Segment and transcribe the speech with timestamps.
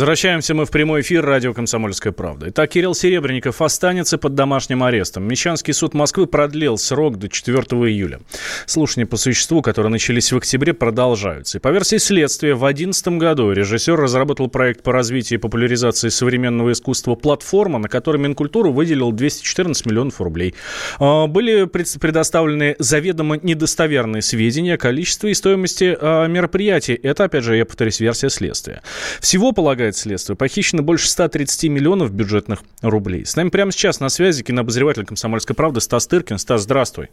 [0.00, 2.46] Возвращаемся мы в прямой эфир радио «Комсомольская правда».
[2.48, 5.24] Итак, Кирилл Серебренников останется под домашним арестом.
[5.24, 8.20] Мещанский суд Москвы продлил срок до 4 июля.
[8.64, 11.58] Слушания по существу, которые начались в октябре, продолжаются.
[11.58, 16.72] И по версии следствия, в 2011 году режиссер разработал проект по развитию и популяризации современного
[16.72, 20.54] искусства «Платформа», на которой Минкультуру выделил 214 миллионов рублей.
[20.98, 26.94] А, были предоставлены заведомо недостоверные сведения о количестве и стоимости а, мероприятий.
[26.94, 28.80] Это, опять же, я повторюсь, версия следствия.
[29.20, 33.24] Всего, полагаю, полагает следствие, похищено больше 130 миллионов бюджетных рублей.
[33.24, 36.38] С нами прямо сейчас на связи кинообозреватель «Комсомольской правды» Стас Тыркин.
[36.38, 37.08] Стас, здравствуй.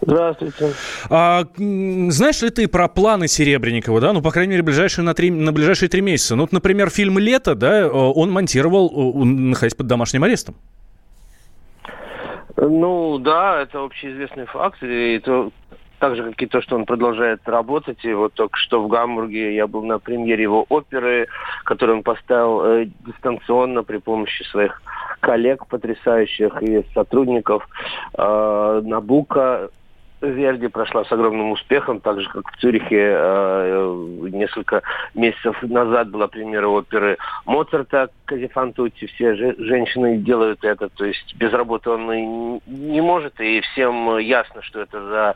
[0.00, 0.72] Здравствуйте.
[1.08, 4.12] А, знаешь ли ты про планы Серебренникова, да?
[4.12, 6.36] Ну, по крайней мере, ближайшие на, три, на ближайшие три месяца.
[6.36, 10.56] Ну, вот, например, фильм «Лето», да, он монтировал, находясь под домашним арестом.
[12.56, 14.82] Ну, да, это общеизвестный факт.
[14.82, 15.50] И это
[16.04, 18.04] так же, как и то, что он продолжает работать.
[18.04, 21.28] И вот только что в Гамбурге я был на премьере его оперы,
[21.64, 24.82] которую он поставил э, дистанционно при помощи своих
[25.20, 27.66] коллег потрясающих и сотрудников.
[28.18, 29.70] Э, Набука
[30.20, 34.82] Верди прошла с огромным успехом, так же, как в Цюрихе э, несколько
[35.14, 37.16] месяцев назад была премьера оперы
[37.46, 39.06] Моцарта Казифантути.
[39.06, 44.18] Все же, женщины делают это, то есть без работы он и не может, и всем
[44.18, 45.34] ясно, что это за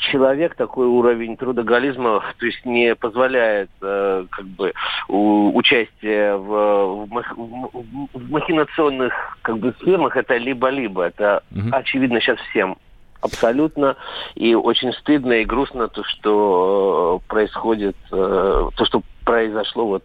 [0.00, 4.72] человек такой уровень трудоголизма, то есть не позволяет э, как бы
[5.08, 9.12] у, участие в, в, в, в махинационных
[9.42, 11.68] как бы схемах, это либо-либо, это угу.
[11.72, 12.76] очевидно сейчас всем
[13.20, 13.96] абсолютно.
[14.34, 20.04] И очень стыдно и грустно то, что э, происходит, э, то, что произошло вот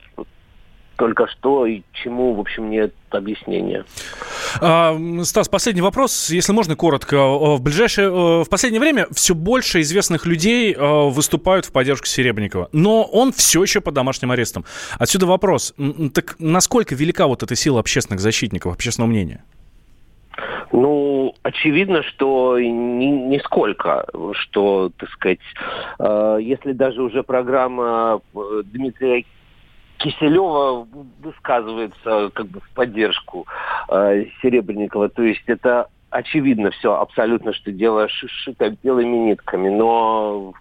[0.98, 3.86] только что и чему, в общем, нет объяснения.
[4.62, 7.18] А, Стас, последний вопрос, если можно коротко.
[7.18, 8.10] В ближайшее,
[8.44, 13.82] в последнее время все больше известных людей выступают в поддержку Серебренникова, но он все еще
[13.82, 14.66] под домашним арестом.
[15.00, 15.74] Отсюда вопрос,
[16.14, 19.44] так насколько велика вот эта сила общественных защитников, общественного мнения?
[20.72, 25.40] Ну, очевидно, что ни, нисколько, что, так сказать,
[26.00, 29.26] э, если даже уже программа э, Дмитрия
[29.98, 30.88] Киселева
[31.22, 33.48] высказывается как бы в поддержку
[33.90, 35.10] э, Серебренникова.
[35.10, 40.54] То есть это очевидно все абсолютно, что дело шито белыми нитками, но,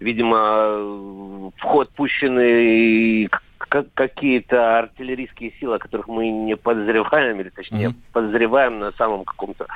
[0.00, 8.12] видимо, в ход пущены какие-то артиллерийские силы, о которых мы не подозреваем, или точнее mm-hmm.
[8.12, 9.66] подозреваем на самом каком-то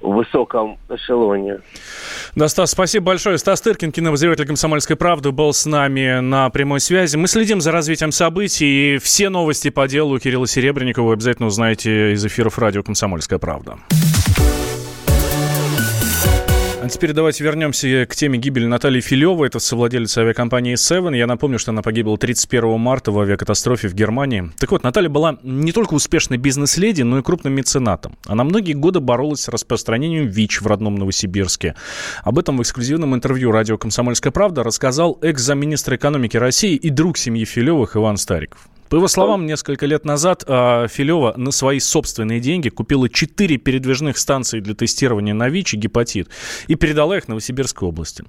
[0.00, 1.58] высоком эшелоне.
[2.34, 3.38] Да, Стас, спасибо большое.
[3.38, 7.16] Стас Тыркин, кинообозреватель «Комсомольской правды», был с нами на прямой связи.
[7.16, 12.12] Мы следим за развитием событий, и все новости по делу Кирилла Серебренникова вы обязательно узнаете
[12.12, 13.78] из эфиров радио «Комсомольская правда».
[16.84, 19.48] А теперь давайте вернемся к теме гибели Натальи Филевой.
[19.48, 21.16] Это совладелец авиакомпании Seven.
[21.16, 24.50] Я напомню, что она погибла 31 марта в авиакатастрофе в Германии.
[24.58, 28.18] Так вот, Наталья была не только успешной бизнес-леди, но и крупным меценатом.
[28.26, 31.74] Она многие годы боролась с распространением ВИЧ в родном Новосибирске.
[32.22, 37.46] Об этом в эксклюзивном интервью радио «Комсомольская правда» рассказал экс-замминистра экономики России и друг семьи
[37.46, 38.68] Филевых Иван Стариков.
[38.88, 44.18] По его словам, несколько лет назад э, Филева на свои собственные деньги купила 4 передвижных
[44.18, 46.28] станции для тестирования на ВИЧ и гепатит
[46.68, 48.24] и передала их Новосибирской области.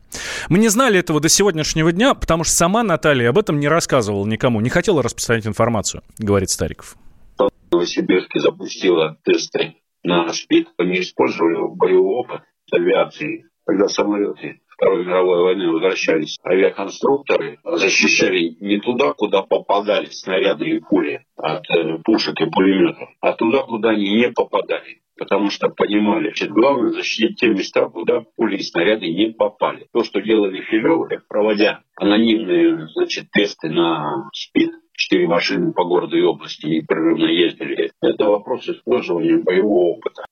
[0.49, 4.25] Мы не знали этого до сегодняшнего дня, потому что сама Наталья об этом не рассказывала
[4.25, 6.95] никому, не хотела распространять информацию, говорит Стариков.
[7.71, 15.71] Новосибирске запустила тесты на СПИД, они использовали боевой опыт авиации, когда самолеты Второй мировой войны
[15.71, 23.09] возвращались авиаконструкторы, защищали не туда, куда попадали снаряды и пули от э, пушек и пулеметов,
[23.21, 25.01] а туда, куда они не попадали.
[25.17, 29.87] Потому что понимали, что главное защитить те места, куда пули и снаряды не попали.
[29.93, 36.21] То, что делали Филевы, проводя анонимные значит, тесты на СПИД, четыре машины по городу и
[36.21, 37.91] области непрерывно ездили.
[38.01, 40.24] Это вопрос использования боевого опыта.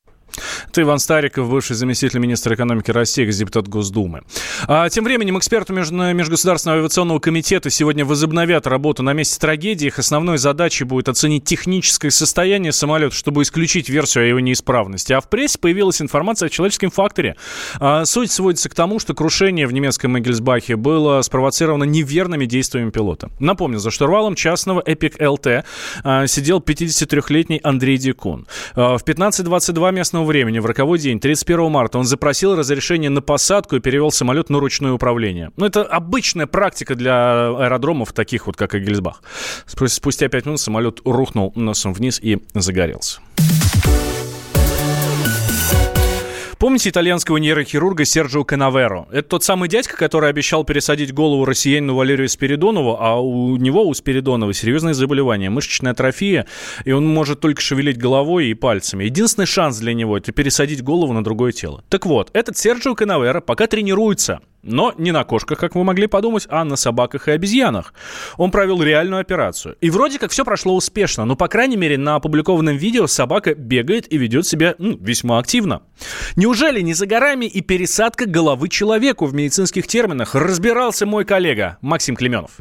[0.74, 4.24] Это Иван Стариков, бывший заместитель министра экономики России, депутат Госдумы.
[4.66, 9.86] А тем временем эксперты Межгосударственного авиационного комитета сегодня возобновят работу на месте трагедии.
[9.86, 15.14] Их основной задачей будет оценить техническое состояние самолета, чтобы исключить версию о его неисправности.
[15.14, 17.36] А в прессе появилась информация о человеческом факторе.
[17.80, 23.30] А, суть сводится к тому, что крушение в немецком Эгельсбахе было спровоцировано неверными действиями пилота.
[23.38, 25.66] Напомню, за штурвалом частного Epic LT
[26.04, 28.48] а, сидел 53-летний Андрей Дикун.
[28.74, 33.76] А, в 15.22 местного времени в роковой день, 31 марта, он запросил разрешение на посадку
[33.76, 35.52] и перевел самолет на ручное управление.
[35.58, 39.22] Ну, это обычная практика для аэродромов, таких вот, как Эгельсбах.
[39.68, 43.20] Спустя 5 минут самолет рухнул носом вниз и загорелся.
[46.64, 49.06] Помните итальянского нейрохирурга Серджио Канаверо?
[49.12, 53.94] Это тот самый дядька, который обещал пересадить голову россиянину Валерию Спиридонову, а у него, у
[53.94, 56.48] Спиридонова, серьезное заболевание, мышечная атрофия,
[56.86, 59.04] и он может только шевелить головой и пальцами.
[59.04, 61.84] Единственный шанс для него– это пересадить голову на другое тело.
[61.90, 66.48] Так вот, этот Серджио Канаверо пока тренируется– но не на кошках, как вы могли подумать,
[66.50, 67.94] а на собаках и обезьянах.
[68.38, 69.76] Он провел реальную операцию.
[69.82, 74.12] И вроде как все прошло успешно, но, по крайней мере, на опубликованном видео собака бегает
[74.12, 75.84] и ведет себя ну, весьма активно.
[76.36, 82.16] Неужели не за горами и пересадка головы человеку в медицинских терминах разбирался мой коллега Максим
[82.16, 82.60] Клеменов?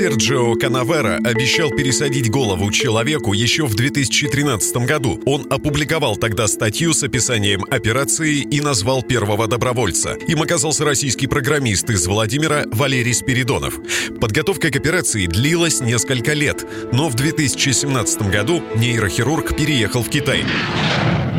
[0.00, 5.20] Серджио Канавера обещал пересадить голову человеку еще в 2013 году.
[5.26, 10.16] Он опубликовал тогда статью с описанием операции и назвал первого добровольца.
[10.26, 13.78] Им оказался российский программист из Владимира Валерий Спиридонов.
[14.18, 20.46] Подготовка к операции длилась несколько лет, но в 2017 году нейрохирург переехал в Китай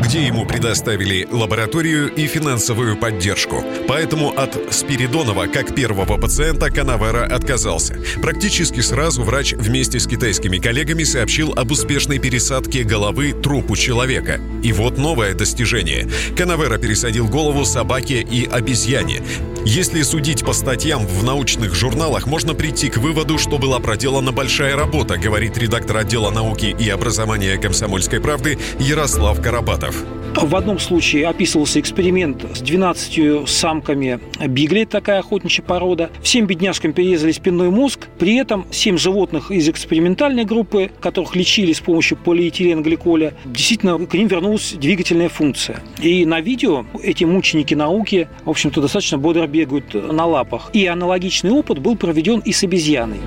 [0.02, 3.64] где ему предоставили лабораторию и финансовую поддержку.
[3.92, 7.98] Поэтому от Спиридонова, как первого пациента, Канавера отказался.
[8.22, 14.40] Практически сразу врач вместе с китайскими коллегами сообщил об успешной пересадке головы трупу человека.
[14.62, 16.08] И вот новое достижение.
[16.34, 19.22] Канавера пересадил голову собаке и обезьяне.
[19.66, 24.74] Если судить по статьям в научных журналах, можно прийти к выводу, что была проделана большая
[24.74, 29.94] работа, говорит редактор отдела науки и образования комсомольской правды Ярослав Карабатов.
[30.34, 36.10] В одном случае описывался эксперимент с 12 самками бигли, такая охотничья порода.
[36.22, 38.08] Всем бедняжкам перерезали спинной мозг.
[38.18, 44.26] При этом 7 животных из экспериментальной группы, которых лечили с помощью полиэтиленгликоля, действительно к ним
[44.26, 45.80] вернулась двигательная функция.
[46.00, 50.70] И на видео эти мученики науки, в общем-то, достаточно бодро бегают на лапах.
[50.72, 53.20] И аналогичный опыт был проведен и с обезьяной.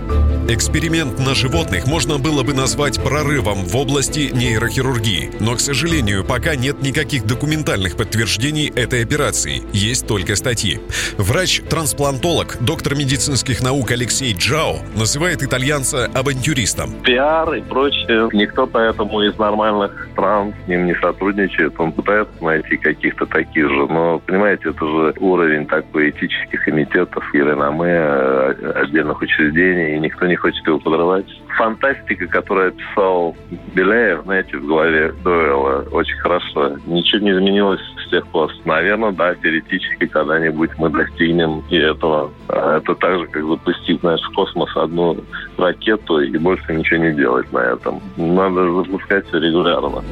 [0.47, 6.55] Эксперимент на животных можно было бы назвать прорывом в области нейрохирургии, но, к сожалению, пока
[6.55, 10.79] нет никаких документальных подтверждений этой операции, есть только статьи.
[11.17, 16.93] Врач-трансплантолог, доктор медицинских наук Алексей Джао называет итальянца авантюристом.
[17.03, 18.29] Пиар и прочее.
[18.33, 21.73] Никто поэтому из нормальных стран с ним не сотрудничает.
[21.79, 23.87] Он пытается найти каких-то таких же.
[23.87, 30.25] Но, понимаете, это же уровень такой этических комитетов и реноме э, отдельных учреждений, и никто
[30.25, 31.25] не хочет его подрывать.
[31.55, 33.35] Фантастика, которую описал
[33.73, 36.77] Беляев, знаете, в главе Дуэла, очень хорошо.
[36.85, 38.51] Ничего не изменилось с тех пор.
[38.65, 42.31] Наверное, да, теоретически когда-нибудь мы достигнем и этого.
[42.49, 45.17] А это так же, как запустить, знаешь, в космос одну
[45.57, 48.01] ракету и больше ничего не делать на этом.
[48.17, 50.03] Надо запускать все регулярно.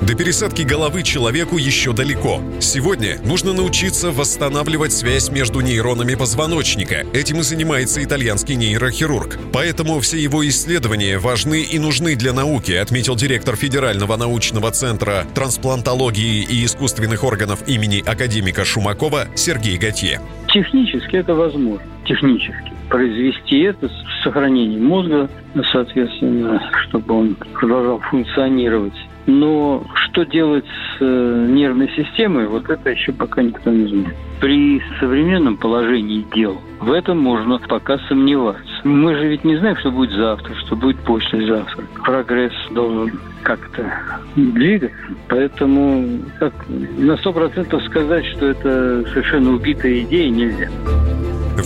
[0.00, 2.40] До пересадки головы человеку еще далеко.
[2.60, 7.04] Сегодня нужно научиться восстанавливать связь между нейронами позвоночника.
[7.12, 9.38] Этим и занимается итальянский нейрохирург.
[9.52, 16.44] Поэтому все его исследования важны и нужны для науки, отметил директор Федерального научного центра трансплантологии
[16.44, 20.20] и искусственных органов имени академика Шумакова Сергей Готье.
[20.46, 21.84] Технически это возможно.
[22.06, 25.28] Технически произвести это с сохранением мозга,
[25.72, 28.94] соответственно, чтобы он продолжал функционировать
[29.28, 34.16] но что делать с э, нервной системой, вот это еще пока никто не знает.
[34.40, 38.64] При современном положении дел в этом можно пока сомневаться.
[38.84, 41.84] Мы же ведь не знаем, что будет завтра, что будет послезавтра.
[42.02, 43.84] Прогресс должен как-то
[44.34, 44.96] двигаться.
[45.28, 50.68] Поэтому как, на сто процентов сказать, что это совершенно убитая идея, нельзя.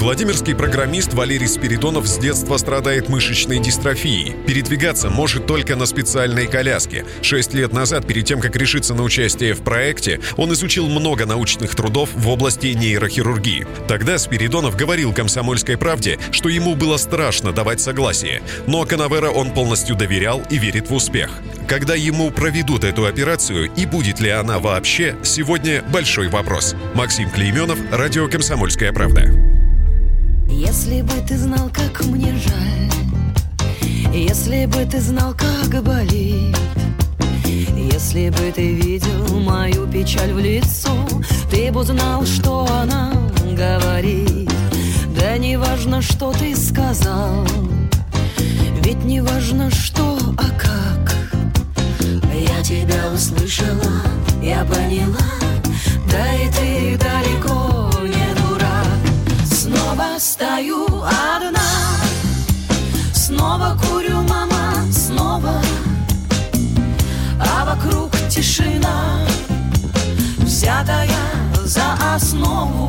[0.02, 4.34] Владимирский программист Валерий Спиридонов с детства страдает мышечной дистрофией.
[4.48, 7.04] Передвигаться может только на специальной коляске.
[7.22, 11.76] Шесть лет назад, перед тем, как решиться на участие в проекте, он изучил много научных
[11.76, 13.64] трудов в области нейрохирургии.
[13.86, 18.42] Тогда Спиридонов говорил «Комсомольской правде», что ему было страшно давать согласие.
[18.66, 21.30] Но Канавера он полностью доверял и верит в успех.
[21.68, 26.74] Когда ему проведут эту операцию и будет ли она вообще, сегодня большой вопрос.
[26.94, 29.51] Максим Клейменов, Радио «Комсомольская правда».
[30.64, 36.56] Если бы ты знал, как мне жаль Если бы ты знал, как болит
[37.92, 40.90] Если бы ты видел мою печаль в лицо
[41.50, 43.12] Ты бы знал, что она
[43.56, 44.52] говорит.
[45.18, 47.44] Да не важно, что ты сказал
[48.84, 51.12] Ведь не важно, что, а как.
[52.32, 54.00] Я тебя услышала,
[54.40, 55.26] я поняла
[56.08, 57.01] Да и ты
[60.22, 61.68] стою одна.
[63.12, 65.60] Снова курю, мама, снова.
[67.40, 69.26] А вокруг тишина
[70.38, 71.18] Взятая
[71.64, 72.88] за основу.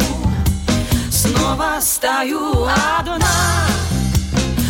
[1.11, 2.67] Снова стою
[2.99, 3.67] одна.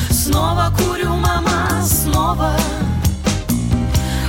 [0.10, 2.56] Снова курю, мама, снова.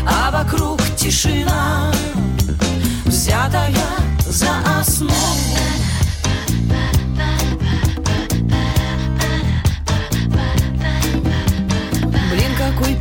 [0.06, 1.92] А вокруг тишина
[3.06, 3.86] Взятая
[4.26, 4.50] за
[4.80, 5.34] основу.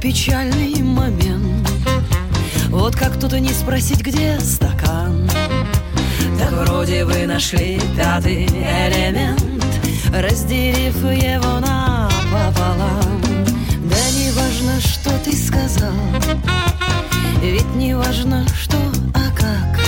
[0.03, 1.65] печальный момент.
[2.67, 5.29] Вот как тут и не спросить, где стакан.
[6.37, 9.41] Так вроде вы нашли пятый элемент
[10.11, 13.21] Разделив его напополам.
[13.85, 15.93] Да не важно, что ты сказал
[17.41, 18.77] Ведь не важно, что,
[19.13, 19.79] а как.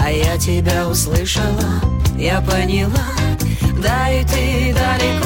[0.00, 1.80] А я тебя услышала,
[2.18, 3.06] я поняла
[3.80, 5.25] Да и ты далеко.